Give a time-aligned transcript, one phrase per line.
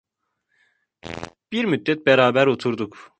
[1.51, 3.09] Bir müddet beraber oturduk.